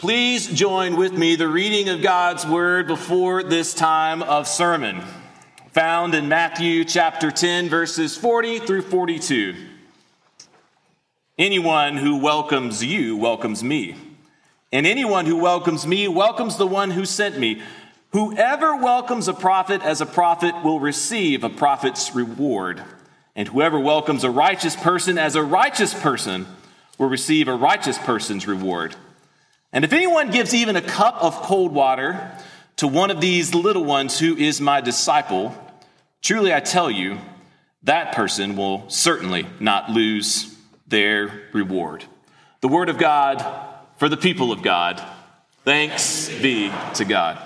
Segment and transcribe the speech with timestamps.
[0.00, 5.02] Please join with me the reading of God's word before this time of sermon,
[5.72, 9.54] found in Matthew chapter 10, verses 40 through 42.
[11.36, 13.94] Anyone who welcomes you welcomes me,
[14.72, 17.60] and anyone who welcomes me welcomes the one who sent me.
[18.12, 22.82] Whoever welcomes a prophet as a prophet will receive a prophet's reward,
[23.36, 26.46] and whoever welcomes a righteous person as a righteous person
[26.96, 28.96] will receive a righteous person's reward.
[29.72, 32.36] And if anyone gives even a cup of cold water
[32.76, 35.54] to one of these little ones who is my disciple,
[36.22, 37.18] truly I tell you,
[37.84, 42.04] that person will certainly not lose their reward.
[42.60, 43.44] The word of God
[43.96, 45.02] for the people of God.
[45.64, 47.38] Thanks be to God.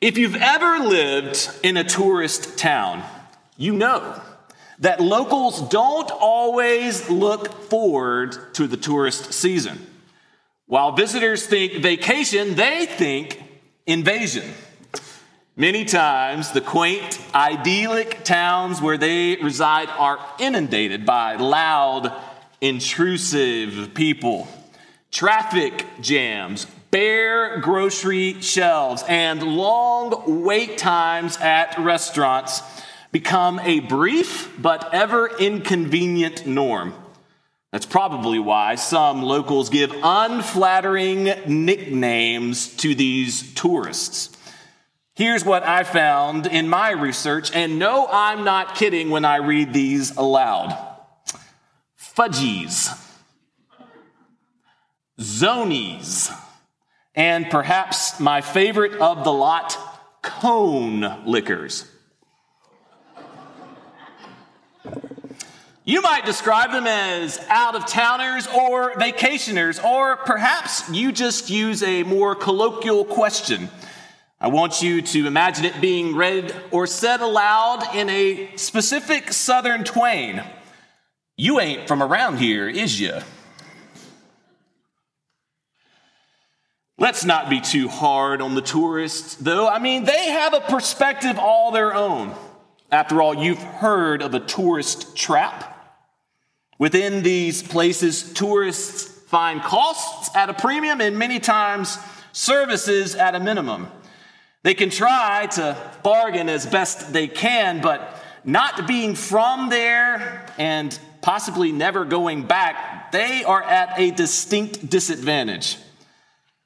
[0.00, 3.02] If you've ever lived in a tourist town,
[3.56, 4.20] you know
[4.78, 9.86] that locals don't always look forward to the tourist season.
[10.70, 13.42] While visitors think vacation, they think
[13.88, 14.54] invasion.
[15.56, 22.12] Many times, the quaint, idyllic towns where they reside are inundated by loud,
[22.60, 24.46] intrusive people,
[25.10, 32.62] traffic jams, bare grocery shelves, and long wait times at restaurants
[33.10, 36.94] become a brief but ever inconvenient norm.
[37.72, 44.36] That's probably why some locals give unflattering nicknames to these tourists.
[45.14, 49.72] Here's what I found in my research, and no, I'm not kidding when I read
[49.72, 50.76] these aloud
[51.98, 52.96] fudgies,
[55.18, 56.34] zonies,
[57.14, 59.76] and perhaps my favorite of the lot,
[60.22, 61.89] cone lickers.
[65.84, 71.82] You might describe them as out of towners or vacationers, or perhaps you just use
[71.82, 73.70] a more colloquial question.
[74.38, 79.84] I want you to imagine it being read or said aloud in a specific southern
[79.84, 80.42] twain.
[81.36, 83.18] You ain't from around here, is you?
[86.98, 89.66] Let's not be too hard on the tourists, though.
[89.66, 92.34] I mean, they have a perspective all their own.
[92.92, 95.69] After all, you've heard of a tourist trap.
[96.80, 101.98] Within these places, tourists find costs at a premium and many times
[102.32, 103.86] services at a minimum.
[104.62, 110.98] They can try to bargain as best they can, but not being from there and
[111.20, 115.76] possibly never going back, they are at a distinct disadvantage.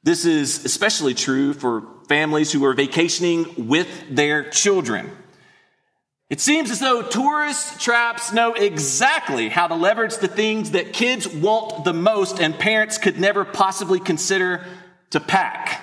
[0.04, 5.10] This is especially true for families who are vacationing with their children.
[6.30, 11.28] It seems as though tourist traps know exactly how to leverage the things that kids
[11.28, 14.64] want the most and parents could never possibly consider
[15.10, 15.80] to pack.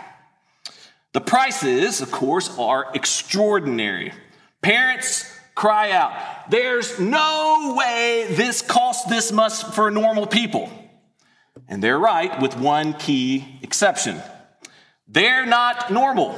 [1.14, 4.14] The prices, of course, are extraordinary.
[4.62, 10.72] Parents cry out, There's no way this costs this much for normal people.
[11.68, 14.22] And they're right, with one key exception
[15.08, 16.34] they're not normal,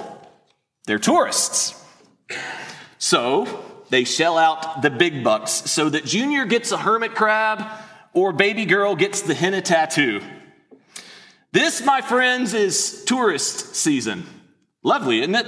[0.88, 1.80] they're tourists.
[2.98, 3.64] So,
[3.94, 7.64] they shell out the big bucks so that Junior gets a hermit crab
[8.12, 10.20] or baby girl gets the henna tattoo.
[11.52, 14.26] This, my friends, is tourist season.
[14.82, 15.46] Lovely, isn't it?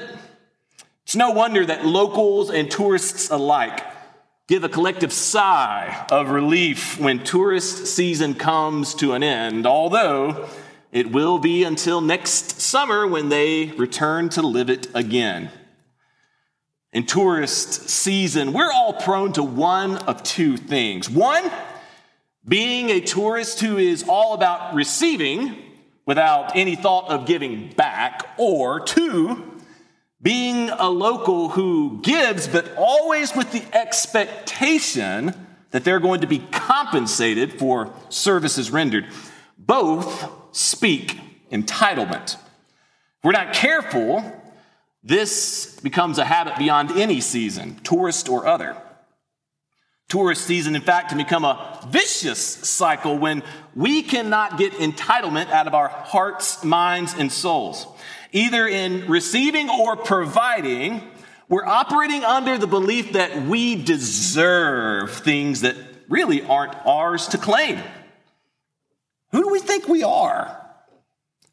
[1.06, 3.83] It's no wonder that locals and tourists alike
[4.47, 10.47] give a collective sigh of relief when tourist season comes to an end, although
[10.91, 15.50] it will be until next summer when they return to live it again
[16.95, 21.09] in tourist season, we're all prone to one of two things.
[21.09, 21.51] One,
[22.47, 25.57] being a tourist who is all about receiving
[26.06, 29.44] without any thought of giving back, or two,
[30.22, 35.33] being a local who gives, but always with the expectation
[35.72, 39.06] that they're going to be compensated for services rendered.
[39.57, 41.19] Both speak
[41.51, 42.36] entitlement.
[42.36, 44.44] If we're not careful,
[45.06, 48.75] this becomes a habit beyond any season, tourist or other.
[50.10, 53.44] Tourist season, in fact, can become a vicious cycle when
[53.75, 57.86] we cannot get entitlement out of our hearts, minds, and souls.
[58.31, 61.02] Either in receiving or providing,
[61.50, 65.75] we're operating under the belief that we deserve things that
[66.10, 67.80] really aren't ours to claim.
[69.31, 70.64] Who do we think we are?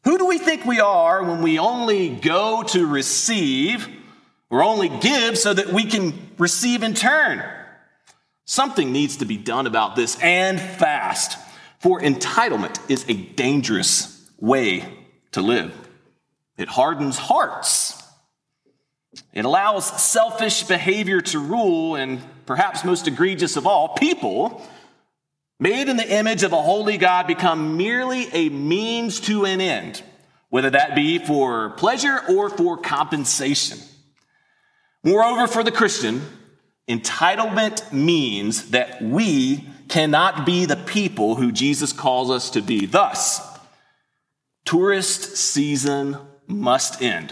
[0.03, 3.87] Who do we think we are when we only go to receive
[4.49, 7.43] or only give so that we can receive in turn?
[8.45, 11.37] Something needs to be done about this and fast,
[11.79, 14.85] for entitlement is a dangerous way
[15.31, 15.73] to live.
[16.57, 18.01] It hardens hearts.
[19.33, 24.61] It allows selfish behavior to rule, and perhaps most egregious of all, people
[25.63, 30.03] made in the image of a holy God become merely a means to an end,
[30.49, 33.79] whether that be for pleasure or for compensation.
[35.05, 36.21] Moreover, for the Christian,
[36.89, 42.85] entitlement means that we cannot be the people who Jesus calls us to be.
[42.85, 43.39] Thus,
[44.65, 47.31] tourist season must end.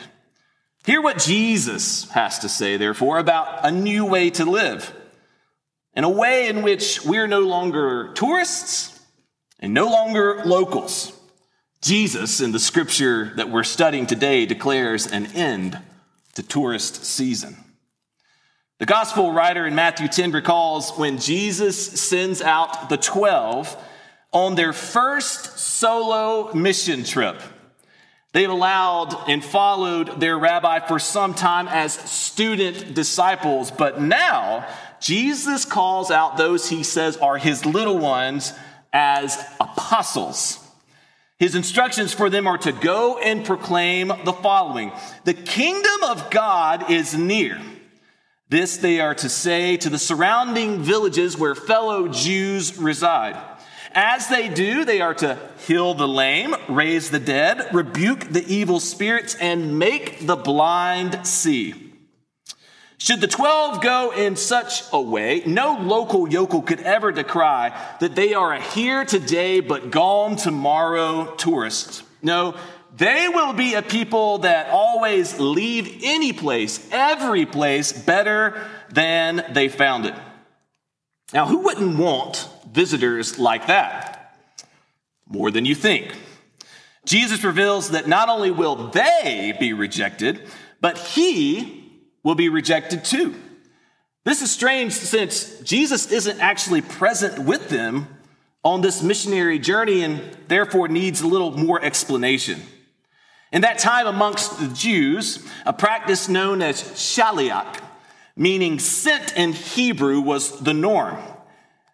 [0.86, 4.96] Hear what Jesus has to say, therefore, about a new way to live.
[5.94, 9.00] In a way in which we're no longer tourists
[9.60, 11.18] and no longer locals.
[11.82, 15.80] Jesus, in the scripture that we're studying today, declares an end
[16.36, 17.58] to tourist season.
[18.80, 23.78] The gospel writer in Matthew 10 recalls when Jesus sends out the 12
[24.32, 27.42] on their first solo mission trip.
[28.34, 34.66] They've allowed and followed their rabbi for some time as student disciples, but now
[35.02, 38.54] Jesus calls out those he says are his little ones
[38.94, 40.60] as apostles.
[41.40, 44.92] His instructions for them are to go and proclaim the following
[45.24, 47.60] The kingdom of God is near.
[48.48, 53.42] This they are to say to the surrounding villages where fellow Jews reside.
[53.94, 58.80] As they do, they are to heal the lame, raise the dead, rebuke the evil
[58.80, 61.81] spirits, and make the blind see.
[63.02, 68.14] Should the 12 go in such a way, no local yokel could ever decry that
[68.14, 72.04] they are a here today but gone tomorrow tourists.
[72.22, 72.54] No,
[72.96, 79.68] they will be a people that always leave any place, every place, better than they
[79.68, 80.14] found it.
[81.34, 84.38] Now, who wouldn't want visitors like that?
[85.28, 86.16] More than you think.
[87.06, 90.48] Jesus reveals that not only will they be rejected,
[90.82, 91.81] but he
[92.24, 93.36] will be rejected too.
[94.24, 98.08] This is strange since Jesus isn't actually present with them
[98.64, 102.62] on this missionary journey and therefore needs a little more explanation.
[103.52, 107.82] In that time amongst the Jews, a practice known as shaliach,
[108.36, 111.18] meaning sent in Hebrew, was the norm.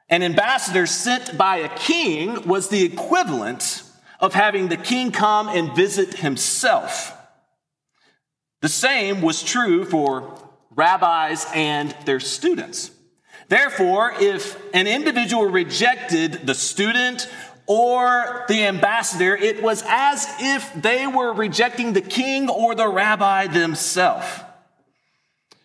[0.09, 3.83] An ambassador sent by a king was the equivalent
[4.19, 7.16] of having the king come and visit himself.
[8.61, 10.39] The same was true for
[10.71, 12.91] rabbis and their students.
[13.49, 17.29] Therefore, if an individual rejected the student
[17.65, 23.47] or the ambassador, it was as if they were rejecting the king or the rabbi
[23.47, 24.25] themselves.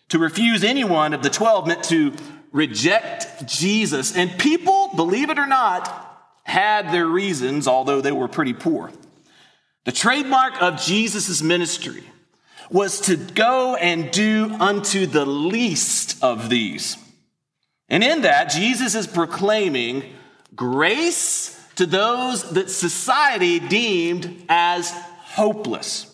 [0.09, 2.13] To refuse anyone of the 12 meant to
[2.51, 4.15] reject Jesus.
[4.15, 6.11] And people, believe it or not,
[6.43, 8.91] had their reasons, although they were pretty poor.
[9.85, 12.03] The trademark of Jesus' ministry
[12.73, 16.97] was to go and do unto the least of these.
[17.87, 20.03] And in that, Jesus is proclaiming
[20.55, 26.11] grace to those that society deemed as hopeless.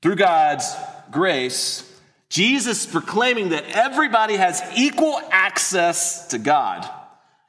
[0.00, 0.74] Through God's
[1.10, 1.82] grace,
[2.30, 6.88] Jesus proclaiming that everybody has equal access to God.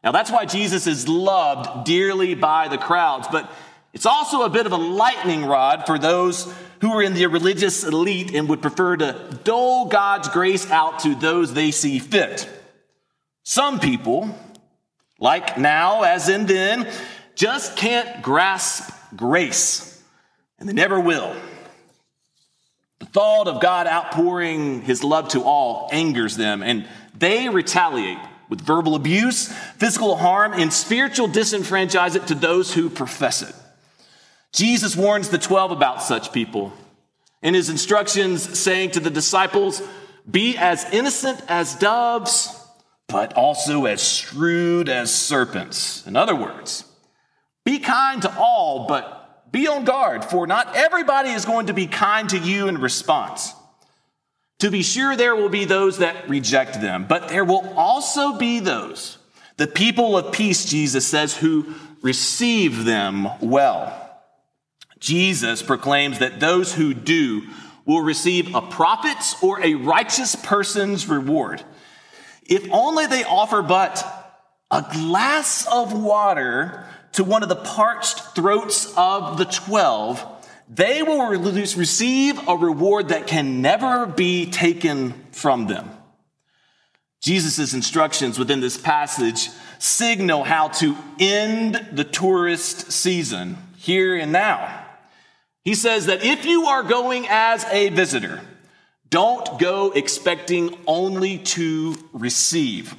[0.03, 3.51] Now, that's why Jesus is loved dearly by the crowds, but
[3.97, 7.83] it's also a bit of a lightning rod for those who are in the religious
[7.83, 12.47] elite and would prefer to dole God's grace out to those they see fit.
[13.42, 14.37] Some people,
[15.19, 16.87] like now as in then,
[17.33, 19.99] just can't grasp grace,
[20.59, 21.35] and they never will.
[22.99, 28.61] The thought of God outpouring his love to all angers them, and they retaliate with
[28.61, 33.56] verbal abuse, physical harm, and spiritual disenfranchisement to those who profess it.
[34.57, 36.73] Jesus warns the 12 about such people
[37.44, 39.83] in his instructions, saying to the disciples,
[40.30, 42.59] Be as innocent as doves,
[43.07, 46.07] but also as shrewd as serpents.
[46.07, 46.85] In other words,
[47.66, 51.85] be kind to all, but be on guard, for not everybody is going to be
[51.85, 53.54] kind to you in response.
[54.61, 58.59] To be sure, there will be those that reject them, but there will also be
[58.59, 59.19] those,
[59.57, 64.06] the people of peace, Jesus says, who receive them well.
[64.99, 67.44] Jesus proclaims that those who do
[67.85, 71.63] will receive a prophet's or a righteous person's reward.
[72.44, 74.04] If only they offer but
[74.69, 80.25] a glass of water to one of the parched throats of the 12,
[80.69, 85.89] they will receive a reward that can never be taken from them.
[87.21, 89.49] Jesus' instructions within this passage
[89.80, 94.86] signal how to end the tourist season here and now.
[95.68, 98.40] He says that if you are going as a visitor,
[99.09, 102.95] don't go expecting only to receive.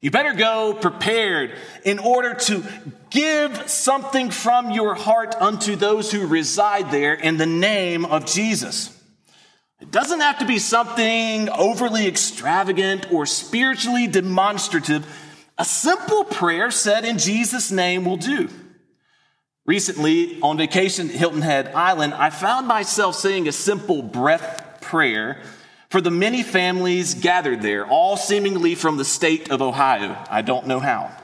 [0.00, 1.52] You better go prepared
[1.84, 2.64] in order to
[3.10, 9.00] give something from your heart unto those who reside there in the name of Jesus.
[9.80, 15.06] It doesn't have to be something overly extravagant or spiritually demonstrative.
[15.56, 18.48] A simple prayer said in Jesus' name will do.
[19.64, 25.40] Recently, on vacation at Hilton Head Island, I found myself saying a simple breath prayer
[25.88, 30.16] for the many families gathered there, all seemingly from the state of Ohio.
[30.28, 31.16] I don't know how.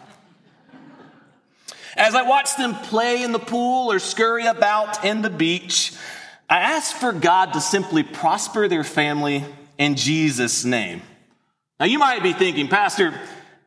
[1.96, 5.92] As I watched them play in the pool or scurry about in the beach,
[6.48, 9.44] I asked for God to simply prosper their family
[9.78, 11.02] in Jesus' name.
[11.80, 13.18] Now, you might be thinking, Pastor,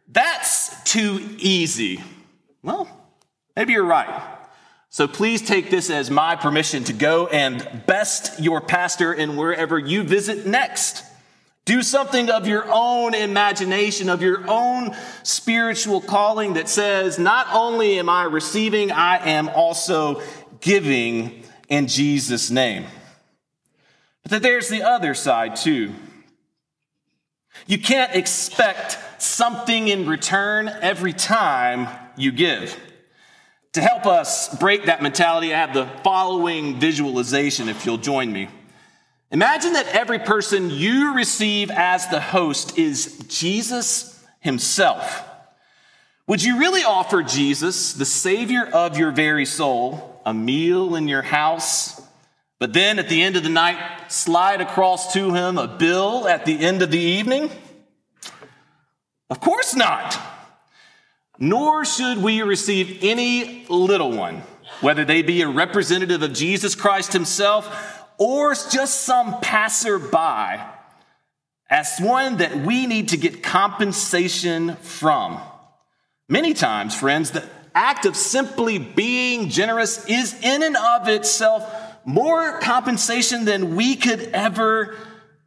[0.07, 2.01] that's too easy.
[2.63, 2.87] Well,
[3.57, 4.30] maybe you're right.
[4.93, 9.79] So please take this as my permission to go and best your pastor in wherever
[9.79, 11.05] you visit next.
[11.63, 14.93] Do something of your own imagination, of your own
[15.23, 20.21] spiritual calling that says, not only am I receiving, I am also
[20.59, 22.85] giving in Jesus' name.
[24.23, 25.93] But that there's the other side too.
[27.65, 32.77] You can't expect something in return every time you give.
[33.73, 38.49] To help us break that mentality, I have the following visualization, if you'll join me.
[39.31, 45.23] Imagine that every person you receive as the host is Jesus himself.
[46.27, 51.21] Would you really offer Jesus, the Savior of your very soul, a meal in your
[51.21, 52.01] house,
[52.59, 53.79] but then at the end of the night,
[54.11, 57.49] slide across to him a bill at the end of the evening?
[59.29, 60.30] Of course not
[61.41, 64.43] nor should we receive any little one,
[64.79, 70.61] whether they be a representative of Jesus Christ himself or just some passerby,
[71.67, 75.41] as one that we need to get compensation from.
[76.29, 77.43] Many times, friends, the
[77.73, 81.65] act of simply being generous is in and of itself
[82.05, 84.95] more compensation than we could ever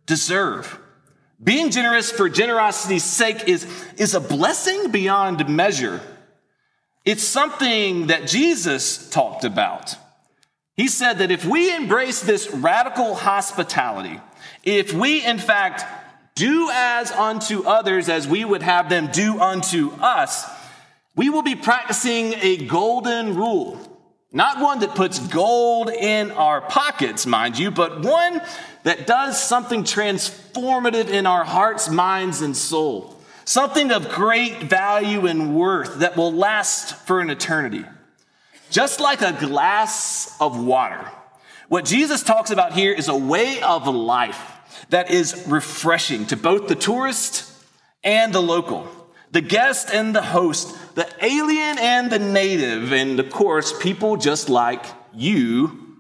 [0.06, 0.76] deserve.
[1.42, 6.00] Being generous for generosity's sake is, is a blessing beyond measure.
[7.04, 9.96] It's something that Jesus talked about.
[10.74, 14.20] He said that if we embrace this radical hospitality,
[14.62, 15.84] if we in fact
[16.34, 20.44] do as unto others as we would have them do unto us,
[21.14, 23.93] we will be practicing a golden rule.
[24.34, 28.42] Not one that puts gold in our pockets, mind you, but one
[28.82, 33.16] that does something transformative in our hearts, minds, and soul.
[33.44, 37.84] Something of great value and worth that will last for an eternity.
[38.70, 41.08] Just like a glass of water.
[41.68, 44.50] What Jesus talks about here is a way of life
[44.88, 47.52] that is refreshing to both the tourist
[48.02, 48.88] and the local,
[49.30, 54.48] the guest and the host, the alien and the native, and of course, people just
[54.48, 55.98] like you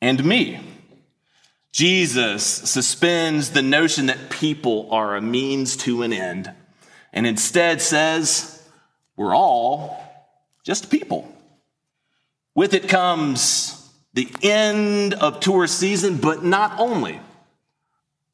[0.00, 0.60] and me.
[1.72, 6.52] Jesus suspends the notion that people are a means to an end
[7.12, 8.62] and instead says,
[9.16, 10.02] we're all
[10.64, 11.32] just people.
[12.54, 13.76] With it comes
[14.14, 17.20] the end of tour season, but not only.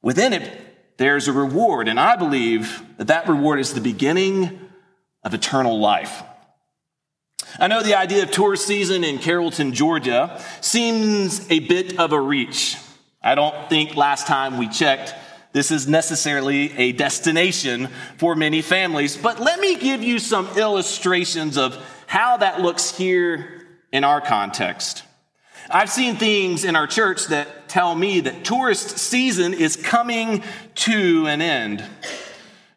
[0.02, 4.65] Within it, there's a reward, and I believe that that reward is the beginning
[5.26, 6.22] of eternal life.
[7.58, 12.20] I know the idea of tourist season in Carrollton, Georgia seems a bit of a
[12.20, 12.76] reach.
[13.20, 15.16] I don't think last time we checked,
[15.52, 21.58] this is necessarily a destination for many families, but let me give you some illustrations
[21.58, 25.02] of how that looks here in our context.
[25.68, 30.44] I've seen things in our church that tell me that tourist season is coming
[30.76, 31.82] to an end.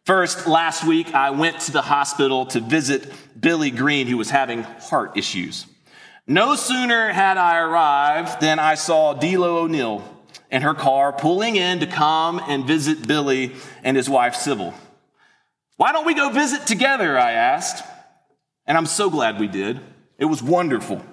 [0.05, 4.63] First, last week, I went to the hospital to visit Billy Green, who was having
[4.63, 5.65] heart issues.
[6.25, 10.03] No sooner had I arrived than I saw D'Lo O'Neill
[10.51, 13.53] in her car pulling in to come and visit Billy
[13.83, 14.73] and his wife Sybil.
[15.77, 17.17] Why don't we go visit together?
[17.17, 17.83] I asked.
[18.65, 19.79] And I'm so glad we did.
[20.17, 21.03] It was wonderful.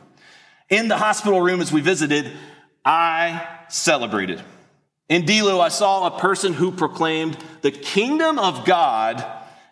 [0.69, 2.33] In the hospital room as we visited,
[2.85, 4.43] I celebrated.
[5.09, 9.25] In D'Lo, I saw a person who proclaimed, The kingdom of God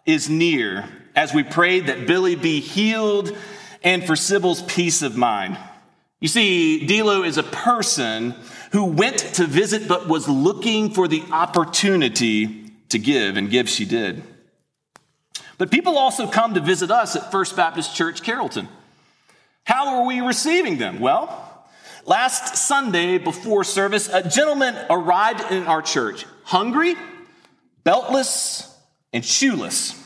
[0.07, 3.37] is near, as we prayed that Billy be healed
[3.83, 5.59] and for Sybil's peace of mind.
[6.21, 8.35] You see, D'Lo is a person
[8.71, 13.85] who went to visit but was looking for the opportunity to give, and give she
[13.85, 14.23] did.
[15.59, 18.69] But people also come to visit us at First Baptist Church Carrollton.
[19.65, 21.01] How are we receiving them?
[21.01, 21.44] Well,
[22.07, 26.97] Last Sunday before service, a gentleman arrived in our church, hungry,
[27.83, 28.71] beltless,
[29.15, 29.99] and shoeless.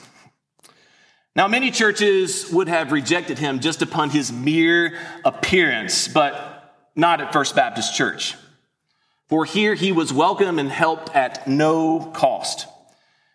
[1.35, 7.33] Now, many churches would have rejected him just upon his mere appearance, but not at
[7.33, 8.37] First Baptist Church.
[9.29, 12.69] For here he was welcome and helped at no cost.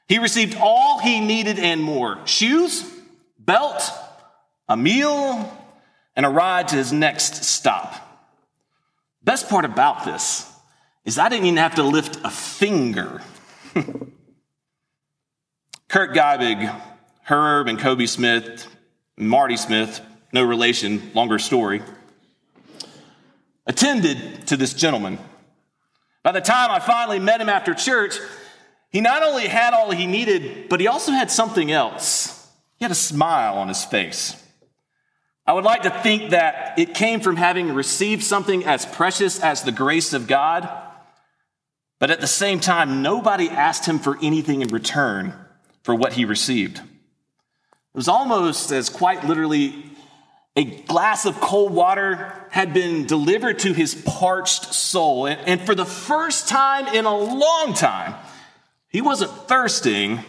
[0.08, 2.90] He received all he needed and more shoes,
[3.38, 3.84] belt,
[4.70, 5.52] a meal,
[6.16, 8.13] and a ride to his next stop.
[9.24, 10.52] Best part about this
[11.06, 13.22] is I didn't even have to lift a finger.
[15.88, 16.74] Kurt Geibig,
[17.24, 18.68] Herb and Kobe Smith,
[19.18, 20.02] Marty Smith,
[20.32, 21.82] no relation, longer story,
[23.66, 25.20] attended to this gentleman.
[26.24, 28.18] By the time I finally met him after church,
[28.90, 32.48] he not only had all he needed, but he also had something else.
[32.78, 34.43] He had a smile on his face.
[35.46, 39.64] I would like to think that it came from having received something as precious as
[39.64, 40.70] the grace of God,
[42.00, 45.34] but at the same time, nobody asked him for anything in return
[45.84, 46.78] for what he received.
[46.78, 49.84] It was almost as quite literally
[50.56, 55.28] a glass of cold water had been delivered to his parched soul.
[55.28, 58.16] And, for the first time in a long time,
[58.88, 60.20] he wasn't thirsting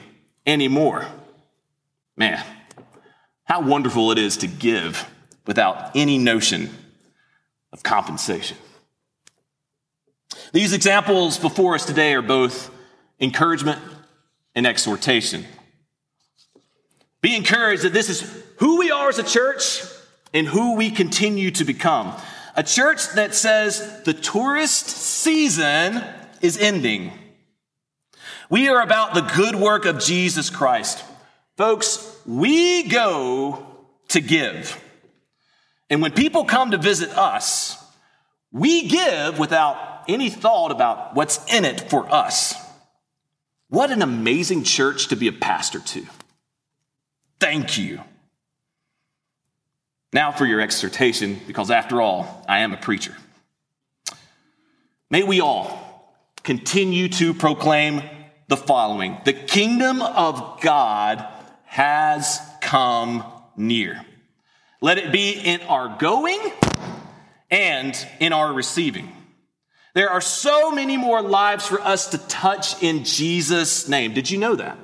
[0.46, 1.06] anymore.
[2.16, 2.42] Man,
[3.44, 5.08] how wonderful it is to give
[5.46, 6.70] without any notion
[7.72, 8.56] of compensation.
[10.52, 12.70] These examples before us today are both
[13.20, 13.80] encouragement
[14.54, 15.44] and exhortation.
[17.20, 19.82] Be encouraged that this is who we are as a church
[20.32, 22.14] and who we continue to become.
[22.56, 26.02] A church that says the tourist season
[26.40, 27.12] is ending.
[28.48, 31.02] We are about the good work of Jesus Christ.
[31.56, 33.66] Folks, we go
[34.08, 34.80] to give.
[35.90, 37.82] And when people come to visit us,
[38.52, 42.54] we give without any thought about what's in it for us.
[43.68, 46.06] What an amazing church to be a pastor to.
[47.40, 48.00] Thank you.
[50.12, 53.16] Now for your exhortation, because after all, I am a preacher.
[55.10, 58.02] May we all continue to proclaim
[58.48, 61.26] the following The kingdom of God
[61.74, 63.24] has come
[63.56, 64.00] near.
[64.80, 66.38] Let it be in our going
[67.50, 69.10] and in our receiving.
[69.92, 74.14] There are so many more lives for us to touch in Jesus' name.
[74.14, 74.78] Did you know that?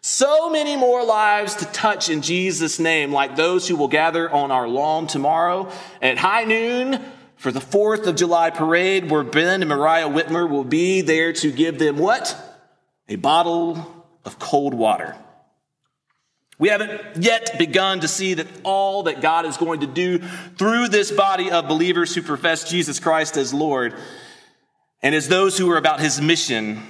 [0.00, 4.50] So many more lives to touch in Jesus' name, like those who will gather on
[4.50, 7.04] our lawn tomorrow at high noon
[7.36, 11.52] for the 4th of July parade, where Ben and Mariah Whitmer will be there to
[11.52, 12.34] give them what?
[13.10, 15.18] A bottle of cold water.
[16.58, 20.18] We haven't yet begun to see that all that God is going to do
[20.56, 23.94] through this body of believers who profess Jesus Christ as Lord
[25.02, 26.82] and as those who are about his mission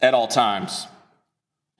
[0.00, 0.86] at all times.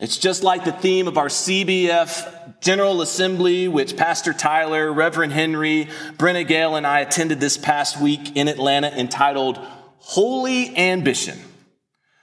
[0.00, 5.88] It's just like the theme of our CBF General Assembly, which Pastor Tyler, Reverend Henry,
[6.16, 9.58] Brenna Gale, and I attended this past week in Atlanta entitled
[9.98, 11.38] Holy Ambition.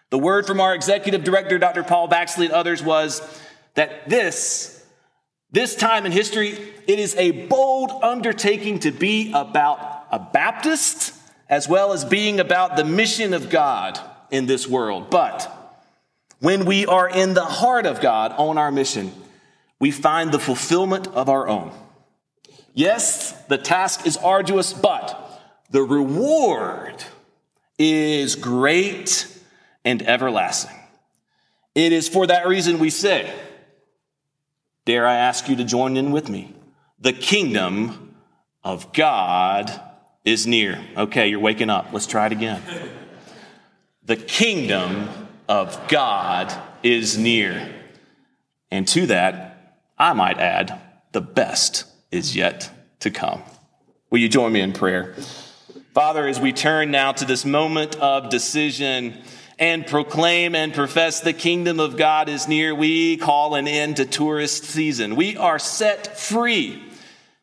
[0.10, 1.84] The word from our executive director, Dr.
[1.84, 3.22] Paul Baxley, and others was
[3.76, 4.86] that this,
[5.52, 6.58] this time in history,
[6.88, 11.14] it is a bold undertaking to be about a Baptist
[11.50, 15.10] as well as being about the mission of God in this world.
[15.10, 15.52] But
[16.40, 19.12] when we are in the heart of God on our mission,
[19.80, 21.72] we find the fulfillment of our own.
[22.74, 27.04] Yes, the task is arduous, but the reward
[27.78, 29.28] is great
[29.84, 30.78] and everlasting.
[31.76, 33.32] It is for that reason we say,
[34.86, 36.54] Dare I ask you to join in with me?
[37.00, 38.16] The kingdom
[38.64, 39.72] of God
[40.26, 40.84] is near.
[40.98, 41.88] Okay, you're waking up.
[41.92, 42.62] Let's try it again.
[44.04, 45.10] The kingdom
[45.48, 47.74] of God is near.
[48.72, 50.80] And to that, I might add,
[51.12, 53.42] the best is yet to come.
[54.10, 55.14] Will you join me in prayer?
[55.94, 59.22] Father, as we turn now to this moment of decision,
[59.62, 64.06] and proclaim and profess the kingdom of God is near, we call an end to
[64.06, 65.16] tourist season.
[65.16, 66.84] We are set free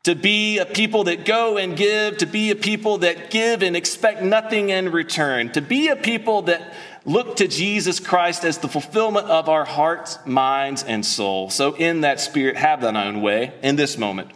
[0.02, 3.76] to be a people that go and give, to be a people that give and
[3.76, 8.68] expect nothing in return, to be a people that look to Jesus Christ as the
[8.68, 11.50] fulfillment of our hearts, minds, and soul.
[11.50, 14.32] So, in that spirit, have thine own way in this moment.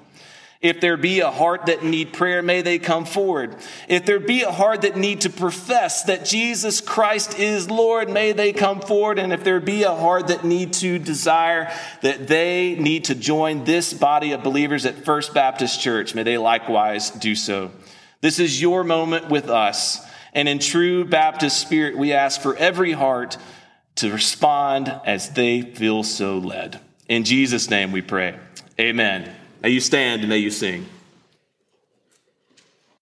[0.62, 3.56] If there be a heart that need prayer, may they come forward.
[3.88, 8.30] If there be a heart that need to profess that Jesus Christ is Lord, may
[8.30, 9.18] they come forward.
[9.18, 11.72] And if there be a heart that need to desire
[12.02, 16.38] that they need to join this body of believers at First Baptist Church, may they
[16.38, 17.72] likewise do so.
[18.20, 20.00] This is your moment with us.
[20.32, 23.36] And in true Baptist spirit, we ask for every heart
[23.96, 26.78] to respond as they feel so led.
[27.08, 28.38] In Jesus' name we pray.
[28.78, 29.41] Amen.
[29.62, 30.86] May you stand and may you sing.